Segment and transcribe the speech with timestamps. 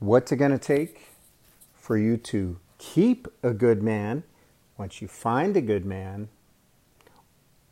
[0.00, 1.08] what's it going to take
[1.74, 4.24] for you to keep a good man
[4.76, 6.28] once you find a good man?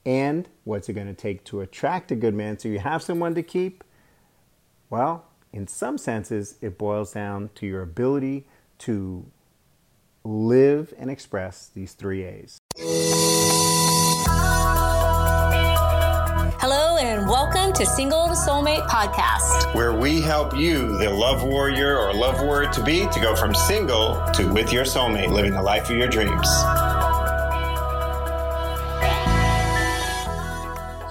[0.06, 3.34] And what's it going to take to attract a good man so you have someone
[3.34, 3.82] to keep?
[4.90, 8.46] Well, in some senses, it boils down to your ability
[8.80, 9.26] to
[10.24, 12.57] live and express these three A's.
[17.78, 22.68] To Single to Soulmate podcast, where we help you, the love warrior or love warrior
[22.72, 26.08] to be, to go from single to with your soulmate, living the life of your
[26.08, 26.48] dreams.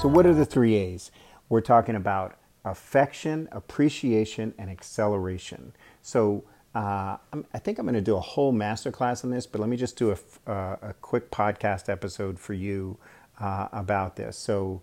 [0.01, 1.09] So, what are the three A's?
[1.47, 5.71] We're talking about affection, appreciation, and acceleration.
[6.01, 6.43] So,
[6.75, 7.15] uh,
[7.53, 9.95] I think I'm going to do a whole masterclass on this, but let me just
[9.95, 12.97] do a, uh, a quick podcast episode for you
[13.39, 14.37] uh, about this.
[14.37, 14.81] So,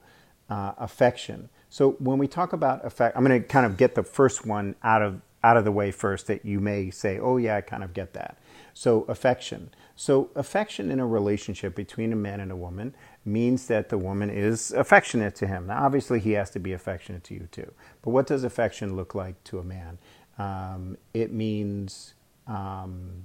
[0.49, 1.51] uh, affection.
[1.75, 4.77] So, when we talk about affect, I'm going to kind of get the first one
[4.85, 7.83] out of out of the way first that you may say, "Oh, yeah, I kind
[7.83, 8.39] of get that."
[8.75, 9.71] So, affection.
[9.97, 14.31] So, affection in a relationship between a man and a woman means that the woman
[14.31, 15.67] is affectionate to him.
[15.67, 17.73] Now, obviously, he has to be affectionate to you too.
[18.03, 19.99] But what does affection look like to a man?
[20.39, 22.15] Um, it means
[22.47, 23.25] um,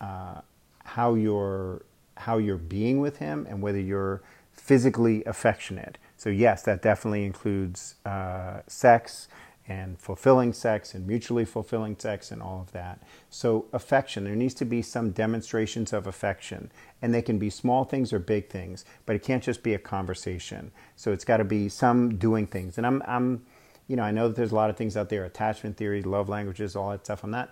[0.00, 0.42] uh,
[0.84, 1.82] how you're
[2.18, 5.98] how you're being with him and whether you're physically affectionate.
[6.22, 9.26] So yes, that definitely includes uh, sex
[9.66, 13.02] and fulfilling sex and mutually fulfilling sex and all of that.
[13.28, 16.70] So affection, there needs to be some demonstrations of affection,
[17.02, 19.80] and they can be small things or big things, but it can't just be a
[19.80, 20.70] conversation.
[20.94, 22.78] So it's got to be some doing things.
[22.78, 23.44] And I'm I'm
[23.88, 26.28] you know, I know that there's a lot of things out there, attachment theory, love
[26.28, 27.24] languages, all that stuff.
[27.24, 27.50] I'm not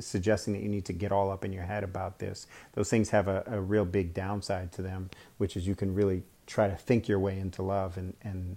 [0.00, 2.48] suggesting that you need to get all up in your head about this.
[2.72, 6.24] Those things have a, a real big downside to them, which is you can really
[6.48, 8.56] try to think your way into love, and and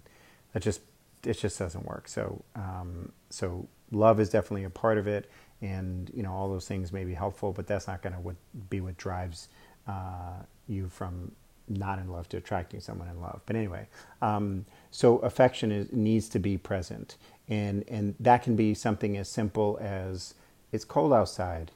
[0.53, 0.81] that just
[1.23, 2.07] it just doesn't work.
[2.07, 5.29] So um, so love is definitely a part of it,
[5.61, 8.35] and you know all those things may be helpful, but that's not going to
[8.69, 9.49] be what drives
[9.87, 11.31] uh, you from
[11.67, 13.41] not in love to attracting someone in love.
[13.45, 13.87] But anyway,
[14.21, 19.29] um, so affection is, needs to be present, and and that can be something as
[19.29, 20.33] simple as
[20.71, 21.71] it's cold outside.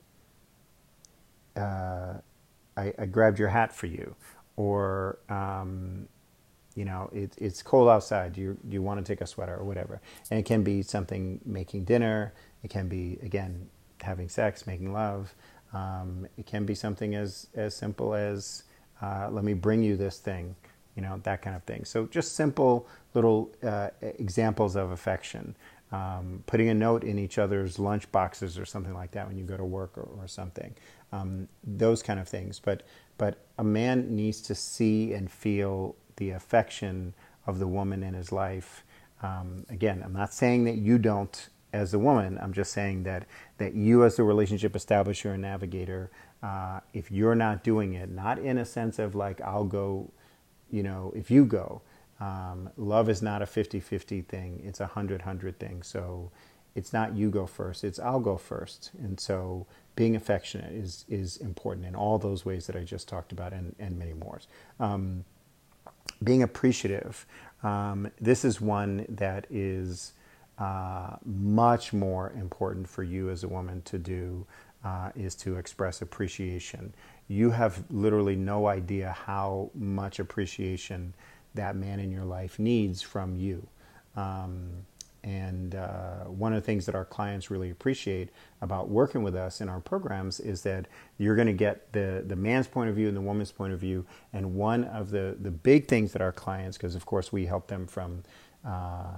[1.56, 2.16] Uh,
[2.76, 4.14] I, I, grabbed your hat for you,
[4.58, 6.08] or um,
[6.76, 8.34] you know it, it's cold outside.
[8.34, 10.02] Do you you want to take a sweater or whatever?
[10.30, 12.34] And it can be something making dinner.
[12.64, 13.70] It can be again
[14.02, 15.34] having sex, making love.
[15.74, 18.64] Um, it can be something as as simple as
[19.02, 20.56] uh, let me bring you this thing,
[20.96, 21.84] you know, that kind of thing.
[21.86, 25.56] So just simple little uh, examples of affection.
[25.92, 29.44] Um, putting a note in each other's lunch boxes or something like that when you
[29.44, 30.74] go to work or, or something.
[31.12, 32.60] Um, those kind of things.
[32.60, 32.84] But
[33.18, 37.14] but a man needs to see and feel the affection
[37.48, 38.84] of the woman in his life.
[39.22, 42.38] Um, again, I'm not saying that you don't as a woman.
[42.42, 43.26] I'm just saying that
[43.58, 46.12] that you as the relationship establisher and navigator
[46.46, 50.12] uh, if you're not doing it, not in a sense of like, I'll go,
[50.70, 51.82] you know, if you go.
[52.20, 55.82] Um, love is not a 50 50 thing, it's a 100 100 thing.
[55.82, 56.32] So
[56.76, 58.92] it's not you go first, it's I'll go first.
[59.00, 59.66] And so
[59.96, 63.76] being affectionate is, is important in all those ways that I just talked about and,
[63.80, 64.42] and many more.
[64.80, 65.24] Um,
[66.24, 67.26] being appreciative,
[67.64, 70.14] um, this is one that is
[70.58, 74.46] uh, much more important for you as a woman to do
[74.84, 76.94] uh, is to express appreciation.
[77.28, 81.14] You have literally no idea how much appreciation
[81.56, 83.68] that man in your life needs from you.
[84.16, 84.86] Um,
[85.26, 88.30] and uh, one of the things that our clients really appreciate
[88.62, 90.86] about working with us in our programs is that
[91.18, 93.80] you're going to get the, the man's point of view and the woman's point of
[93.80, 94.06] view.
[94.32, 97.68] And one of the, the big things that our clients, because of course we help
[97.68, 98.22] them from
[98.64, 99.16] uh,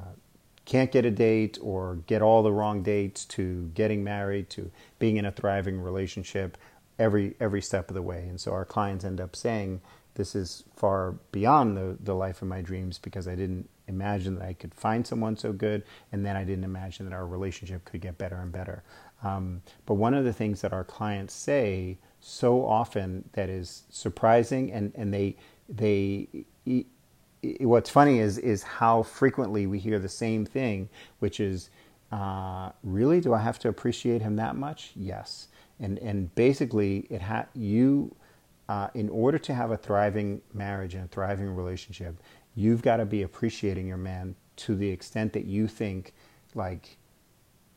[0.64, 5.18] can't get a date or get all the wrong dates to getting married to being
[5.18, 6.58] in a thriving relationship
[7.00, 9.80] every every step of the way and so our clients end up saying
[10.16, 14.46] this is far beyond the, the life of my dreams because I didn't imagine that
[14.46, 18.02] I could find someone so good, and then I didn't imagine that our relationship could
[18.02, 18.84] get better and better.
[19.24, 24.72] Um, but one of the things that our clients say so often that is surprising,
[24.72, 25.36] and, and they
[25.70, 26.28] they
[27.60, 30.90] what's funny is is how frequently we hear the same thing,
[31.20, 31.70] which is,
[32.12, 34.92] uh, really, do I have to appreciate him that much?
[34.96, 35.48] Yes,
[35.80, 38.16] and and basically, it ha- you,
[38.70, 42.16] uh, in order to have a thriving marriage and a thriving relationship,
[42.58, 46.14] you've got to be appreciating your man to the extent that you think,
[46.56, 46.98] like,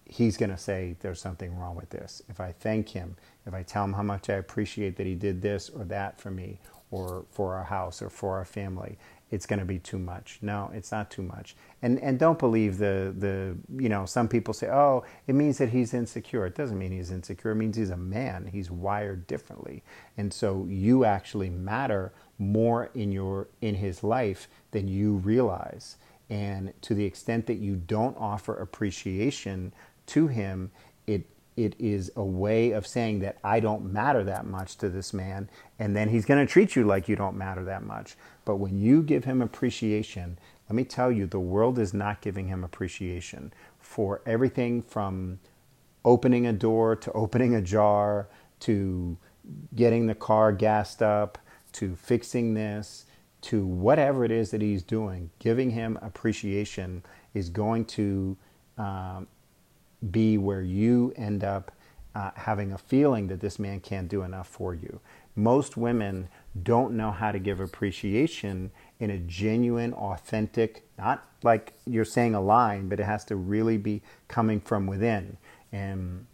[0.06, 2.22] he's going to say there's something wrong with this.
[2.30, 3.16] If I thank him,
[3.46, 6.30] if I tell him how much I appreciate that he did this or that for
[6.30, 6.58] me,
[6.90, 8.98] or for our house or for our family,
[9.30, 10.38] it's going to be too much.
[10.42, 11.54] No, it's not too much.
[11.82, 15.68] And and don't believe the the you know some people say oh it means that
[15.68, 16.46] he's insecure.
[16.46, 17.52] It doesn't mean he's insecure.
[17.52, 18.48] It means he's a man.
[18.52, 19.84] He's wired differently,
[20.16, 25.96] and so you actually matter more in your in his life than you realize.
[26.28, 29.72] And to the extent that you don't offer appreciation
[30.06, 30.70] to him,
[31.06, 31.26] it
[31.56, 35.50] it is a way of saying that I don't matter that much to this man,
[35.78, 38.16] and then he's going to treat you like you don't matter that much.
[38.44, 40.38] But when you give him appreciation,
[40.68, 45.40] let me tell you, the world is not giving him appreciation for everything from
[46.04, 48.28] opening a door to opening a jar
[48.60, 49.18] to
[49.74, 51.38] getting the car gassed up
[51.72, 53.06] to fixing this
[53.42, 55.30] to whatever it is that he's doing.
[55.38, 57.02] Giving him appreciation
[57.34, 58.36] is going to
[58.78, 59.26] um,
[60.10, 61.72] be where you end up
[62.14, 65.00] uh, having a feeling that this man can't do enough for you.
[65.36, 66.28] Most women
[66.62, 72.40] don't know how to give appreciation in a genuine, authentic, not like you're saying a
[72.40, 75.36] line, but it has to really be coming from within.
[75.72, 76.26] And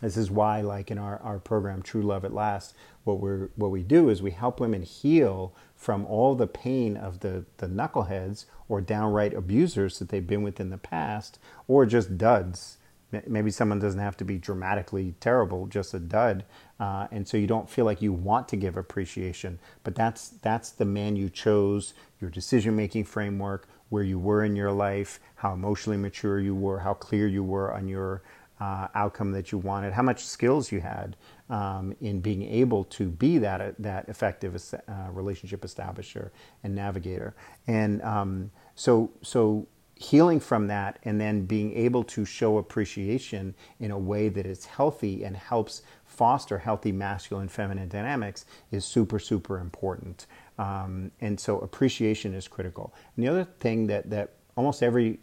[0.00, 2.74] this is why, like in our, our program, True Love at Last,
[3.04, 7.20] what we're what we do is we help women heal from all the pain of
[7.20, 11.38] the, the knuckleheads or downright abusers that they've been with in the past,
[11.68, 12.78] or just duds
[13.26, 16.44] maybe someone doesn't have to be dramatically terrible, just a dud,
[16.80, 19.58] uh, and so you don't feel like you want to give appreciation.
[19.82, 24.56] But that's that's the man you chose, your decision making framework, where you were in
[24.56, 28.22] your life, how emotionally mature you were, how clear you were on your
[28.64, 31.16] uh, outcome that you wanted, how much skills you had
[31.50, 36.30] um, in being able to be that that effective uh, relationship establisher
[36.62, 37.34] and navigator.
[37.66, 39.66] And um, so so
[39.96, 44.64] healing from that and then being able to show appreciation in a way that is
[44.64, 50.26] healthy and helps foster healthy masculine feminine dynamics is super super important
[50.58, 55.20] um, and so appreciation is critical and the other thing that that almost every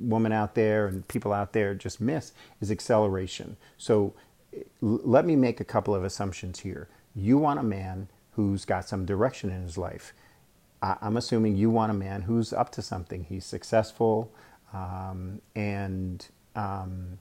[0.00, 4.14] woman out there and people out there just miss is acceleration so
[4.80, 9.04] let me make a couple of assumptions here you want a man who's got some
[9.04, 10.12] direction in his life
[10.82, 13.24] I'm assuming you want a man who's up to something.
[13.24, 14.32] He's successful,
[14.72, 16.24] um, and
[16.54, 17.18] um,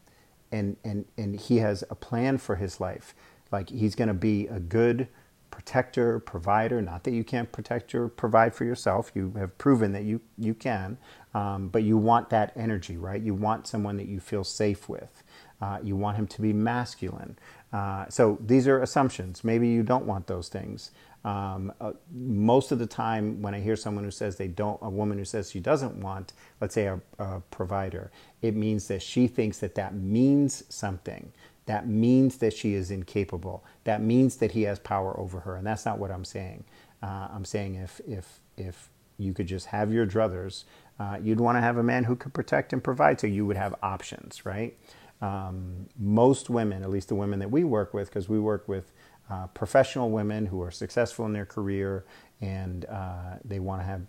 [0.51, 3.15] and and and he has a plan for his life.
[3.51, 5.07] Like he's going to be a good
[5.51, 6.81] protector, provider.
[6.81, 9.11] Not that you can't protect or provide for yourself.
[9.15, 10.97] You have proven that you you can,
[11.33, 13.21] um, but you want that energy, right?
[13.21, 15.23] You want someone that you feel safe with.
[15.61, 17.38] Uh, you want him to be masculine.
[17.73, 19.44] Uh, so these are assumptions.
[19.44, 20.91] Maybe you don't want those things.
[21.25, 24.89] Um, uh, most of the time, when I hear someone who says they don't, a
[24.89, 28.11] woman who says she doesn't want, let's say, a, a provider,
[28.41, 31.33] it means that she thinks that that means something.
[31.67, 33.65] That means that she is incapable.
[33.85, 36.65] That means that he has power over her, and that's not what I'm saying.
[37.03, 40.65] Uh, I'm saying if if if you could just have your druthers,
[40.99, 43.57] uh, you'd want to have a man who could protect and provide, so you would
[43.57, 44.77] have options, right?
[45.21, 48.91] Um, most women, at least the women that we work with, because we work with
[49.31, 52.05] uh, professional women who are successful in their career
[52.41, 54.03] and uh, they want to have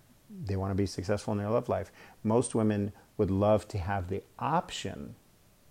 [0.46, 1.93] they want to be successful in their love life.
[2.25, 5.16] Most women would love to have the option,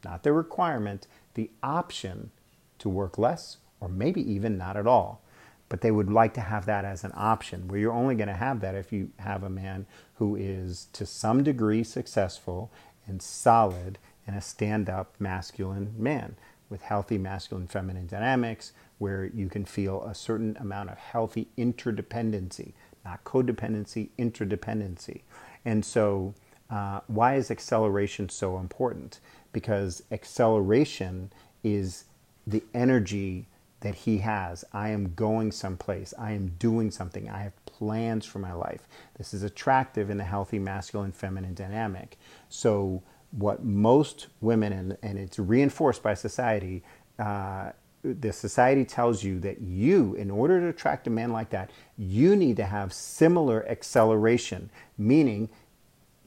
[0.05, 1.07] not the requirement,
[1.37, 2.31] the option
[2.79, 5.21] to work less or maybe even not at all.
[5.69, 8.33] But they would like to have that as an option where you're only going to
[8.33, 9.85] have that if you have a man
[10.15, 12.71] who is to some degree successful
[13.05, 16.35] and solid and a stand up masculine man
[16.69, 22.73] with healthy masculine feminine dynamics, where you can feel a certain amount of healthy interdependency,
[23.05, 25.21] not codependency, interdependency.
[25.63, 26.33] And so,
[26.69, 29.19] uh, why is acceleration so important?
[29.51, 31.31] Because acceleration
[31.63, 32.05] is
[32.45, 33.47] the energy
[33.81, 34.65] that he has.
[34.73, 36.13] I am going someplace.
[36.17, 37.29] I am doing something.
[37.29, 38.87] I have plans for my life.
[39.17, 42.17] This is attractive in the healthy masculine feminine dynamic.
[42.49, 46.81] So, what most women, and, and it's reinforced by society,
[47.19, 47.71] uh,
[48.03, 52.35] the society tells you that you, in order to attract a man like that, you
[52.35, 55.49] need to have similar acceleration, meaning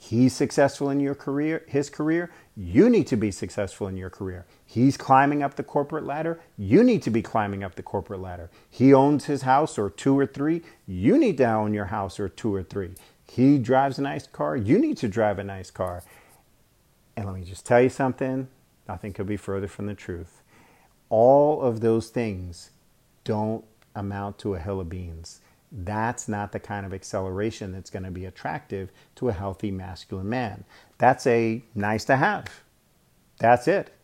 [0.01, 4.47] he's successful in your career, his career, you need to be successful in your career.
[4.67, 8.51] He's climbing up the corporate ladder, you need to be climbing up the corporate ladder.
[8.71, 12.31] He owns his house or two or three, you need to own your house or
[12.31, 12.93] two or three.
[13.31, 16.05] He drives a nice car, you need to drive a nice car.
[17.17, 18.49] And let me just tell you something,
[18.89, 20.43] nothing could be further from the truth
[21.11, 22.71] all of those things
[23.25, 23.65] don't
[23.97, 25.41] amount to a hill of beans.
[25.73, 30.29] That's not the kind of acceleration that's going to be attractive to a healthy masculine
[30.29, 30.65] man.
[30.99, 32.63] That's a nice to have.
[33.39, 33.95] That's it.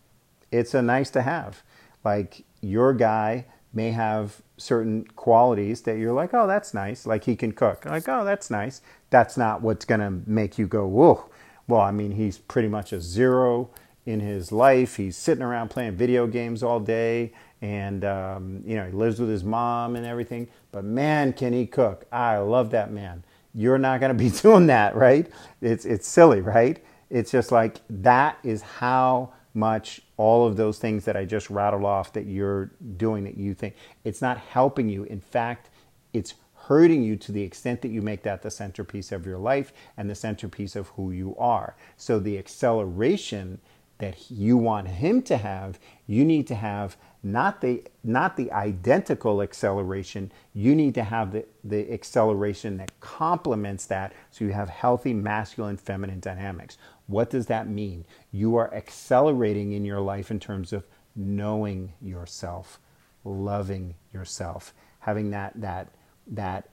[0.51, 1.61] It's a nice to have.
[2.03, 7.05] Like your guy may have certain qualities that you're like, oh, that's nice.
[7.05, 7.85] Like he can cook.
[7.85, 8.81] Like, oh, that's nice.
[9.09, 11.29] That's not what's going to make you go, whoa.
[11.67, 13.69] Well, I mean, he's pretty much a zero
[14.05, 14.95] in his life.
[14.95, 19.29] He's sitting around playing video games all day and, um, you know, he lives with
[19.29, 20.47] his mom and everything.
[20.71, 22.05] But man, can he cook.
[22.11, 23.23] I love that man.
[23.53, 25.29] You're not going to be doing that, right?
[25.61, 26.83] It's, it's silly, right?
[27.09, 31.83] It's just like that is how much all of those things that I just rattled
[31.83, 35.03] off that you're doing that you think it's not helping you.
[35.05, 35.69] In fact,
[36.13, 39.73] it's hurting you to the extent that you make that the centerpiece of your life
[39.95, 41.75] and the centerpiece of who you are.
[41.95, 43.59] So the acceleration
[43.99, 49.41] that you want him to have, you need to have not the not the identical
[49.41, 50.31] acceleration.
[50.53, 55.77] You need to have the, the acceleration that complements that so you have healthy masculine
[55.77, 56.77] feminine dynamics.
[57.07, 58.05] What does that mean?
[58.31, 62.79] You are accelerating in your life in terms of knowing yourself
[63.25, 65.89] loving yourself having that that
[66.27, 66.69] that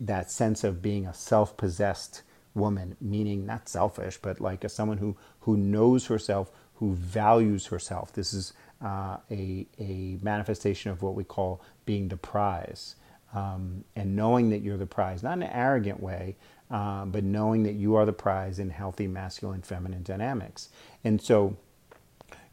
[0.00, 2.22] that sense of being a self-possessed
[2.54, 6.50] woman meaning not selfish but like a someone who who knows herself
[6.82, 8.12] who values herself.
[8.12, 8.52] This is
[8.82, 12.96] uh, a, a manifestation of what we call being the prize.
[13.34, 16.36] Um, and knowing that you're the prize, not in an arrogant way,
[16.70, 20.68] uh, but knowing that you are the prize in healthy masculine feminine dynamics.
[21.02, 21.56] And so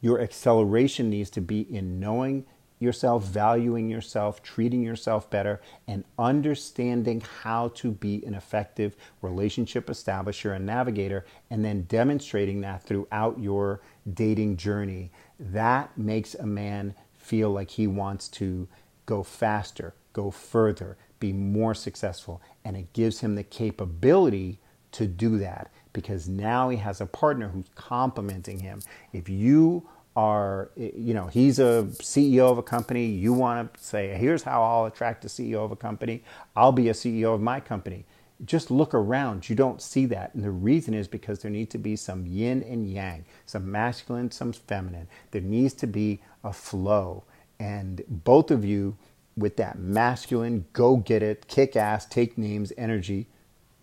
[0.01, 2.45] your acceleration needs to be in knowing
[2.79, 10.55] yourself, valuing yourself, treating yourself better, and understanding how to be an effective relationship establisher
[10.55, 13.81] and navigator, and then demonstrating that throughout your
[14.13, 18.67] dating journey that makes a man feel like he wants to
[19.05, 22.41] go faster, go further, be more successful.
[22.63, 24.59] And it gives him the capability
[24.91, 28.81] to do that because now he has a partner who's complimenting him.
[29.13, 34.15] If you are, you know, he's a CEO of a company, you want to say,
[34.17, 36.23] here's how I'll attract a CEO of a company,
[36.55, 38.05] I'll be a CEO of my company
[38.45, 39.49] just look around.
[39.49, 40.33] You don't see that.
[40.33, 44.31] And the reason is because there needs to be some yin and yang, some masculine,
[44.31, 45.07] some feminine.
[45.31, 47.23] There needs to be a flow.
[47.59, 48.97] And both of you,
[49.35, 53.27] with that masculine, go get it, kick ass, take names energy,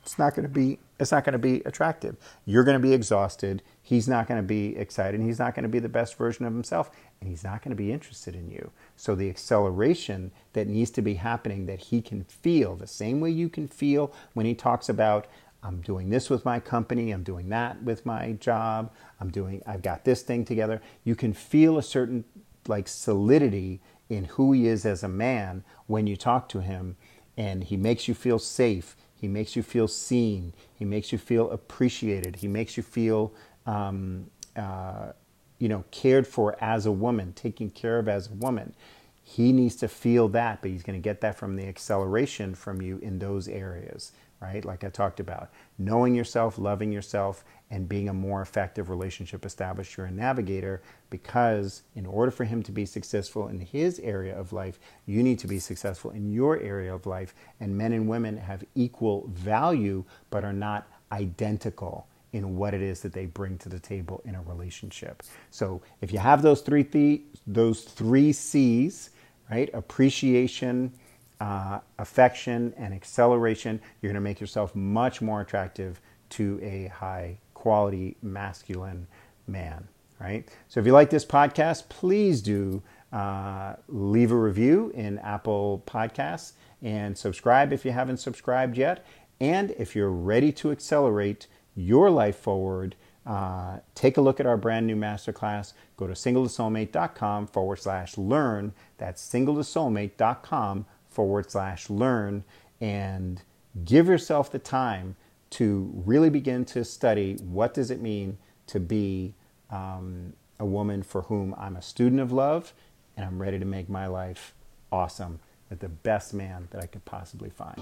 [0.06, 2.16] it's not going to be it's not going to be attractive.
[2.46, 3.62] You're going to be exhausted.
[3.86, 5.20] He's not going to be excited.
[5.20, 6.90] He's not going to be the best version of himself,
[7.20, 8.72] and he's not going to be interested in you.
[8.96, 13.30] So, the acceleration that needs to be happening that he can feel, the same way
[13.30, 15.28] you can feel when he talks about,
[15.62, 19.82] I'm doing this with my company, I'm doing that with my job, I'm doing, I've
[19.82, 20.82] got this thing together.
[21.04, 22.24] You can feel a certain
[22.66, 26.96] like solidity in who he is as a man when you talk to him,
[27.36, 30.52] and he makes you feel safe he makes you feel seen.
[30.74, 32.36] He makes you feel appreciated.
[32.36, 33.32] He makes you feel,
[33.66, 35.12] um, uh,
[35.58, 38.74] you know, cared for as a woman, taken care of as a woman.
[39.22, 42.80] He needs to feel that, but he's going to get that from the acceleration from
[42.80, 44.64] you in those areas right?
[44.64, 50.06] Like I talked about, knowing yourself, loving yourself, and being a more effective relationship establisher
[50.06, 50.82] and navigator.
[51.10, 55.38] Because in order for him to be successful in his area of life, you need
[55.40, 57.34] to be successful in your area of life.
[57.60, 62.06] And men and women have equal value, but are not identical
[62.36, 65.22] in what it is that they bring to the table in a relationship.
[65.50, 69.10] So if you have those three th- those three C's,
[69.50, 69.70] right?
[69.72, 70.92] Appreciation,
[71.40, 76.00] uh, affection and acceleration, you're going to make yourself much more attractive
[76.30, 79.06] to a high quality masculine
[79.46, 79.88] man,
[80.20, 80.48] right?
[80.68, 86.52] So if you like this podcast, please do uh, leave a review in Apple Podcasts
[86.82, 89.06] and subscribe if you haven't subscribed yet.
[89.40, 94.56] And if you're ready to accelerate your life forward, uh, take a look at our
[94.56, 95.72] brand new masterclass.
[95.96, 98.72] Go to singletosoulmate.com forward slash learn.
[98.98, 102.44] That's singletosoulmate.com forward slash learn
[102.80, 103.42] and
[103.84, 105.16] give yourself the time
[105.50, 109.34] to really begin to study what does it mean to be
[109.70, 112.72] um, a woman for whom I'm a student of love
[113.16, 114.54] and I'm ready to make my life
[114.92, 117.80] awesome with the best man that I could possibly find.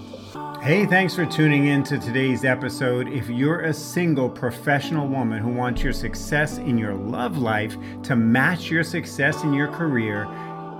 [0.61, 3.07] Hey, thanks for tuning in to today's episode.
[3.07, 8.15] If you're a single professional woman who wants your success in your love life to
[8.15, 10.25] match your success in your career,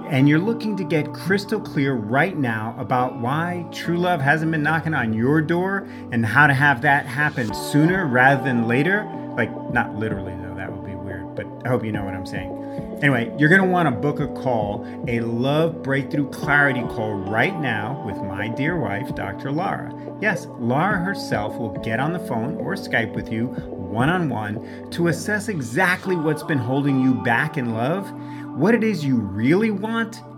[0.09, 4.61] and you're looking to get crystal clear right now about why true love hasn't been
[4.61, 9.03] knocking on your door and how to have that happen sooner rather than later,
[9.35, 12.25] like not literally though, that would be weird, but I hope you know what I'm
[12.25, 12.64] saying.
[13.01, 17.59] Anyway, you're going to want to book a call, a love breakthrough clarity call right
[17.59, 19.51] now with my dear wife, Dr.
[19.51, 19.93] Lara.
[20.21, 24.89] Yes, Lara herself will get on the phone or Skype with you one on one
[24.91, 28.11] to assess exactly what's been holding you back in love
[28.55, 30.21] what it is you really want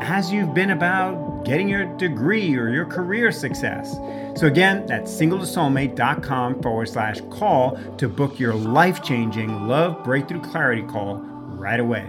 [0.00, 3.94] as you've been about getting your degree or your career success.
[4.38, 10.82] So, again, that's singletosoulmate.com forward slash call to book your life changing love breakthrough clarity
[10.82, 12.06] call right away.